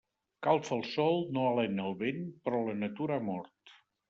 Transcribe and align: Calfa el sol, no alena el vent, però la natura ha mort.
Calfa 0.45 0.71
el 0.77 0.81
sol, 0.93 1.19
no 1.37 1.43
alena 1.49 1.85
el 1.91 1.93
vent, 2.01 2.25
però 2.49 2.63
la 2.71 2.75
natura 2.81 3.21
ha 3.23 3.27
mort. 3.31 3.79